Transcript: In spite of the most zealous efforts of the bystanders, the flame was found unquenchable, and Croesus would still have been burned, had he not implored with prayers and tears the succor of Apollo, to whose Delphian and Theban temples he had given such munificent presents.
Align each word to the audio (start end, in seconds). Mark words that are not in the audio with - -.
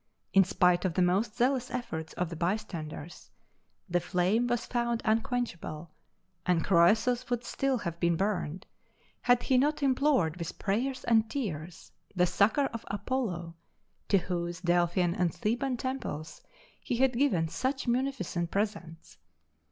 In 0.33 0.43
spite 0.43 0.83
of 0.83 0.95
the 0.95 1.03
most 1.03 1.35
zealous 1.37 1.69
efforts 1.69 2.13
of 2.13 2.31
the 2.31 2.35
bystanders, 2.35 3.29
the 3.87 3.99
flame 3.99 4.47
was 4.47 4.65
found 4.65 5.03
unquenchable, 5.05 5.91
and 6.43 6.65
Croesus 6.65 7.29
would 7.29 7.43
still 7.43 7.77
have 7.77 7.99
been 7.99 8.15
burned, 8.15 8.65
had 9.21 9.43
he 9.43 9.59
not 9.59 9.83
implored 9.83 10.37
with 10.37 10.57
prayers 10.57 11.03
and 11.03 11.29
tears 11.29 11.91
the 12.15 12.25
succor 12.25 12.65
of 12.73 12.83
Apollo, 12.89 13.53
to 14.09 14.17
whose 14.17 14.59
Delphian 14.61 15.13
and 15.13 15.35
Theban 15.35 15.77
temples 15.77 16.41
he 16.79 16.97
had 16.97 17.13
given 17.13 17.47
such 17.47 17.87
munificent 17.87 18.49
presents. 18.49 19.19